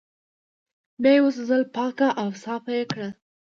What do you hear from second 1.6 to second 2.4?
پاک او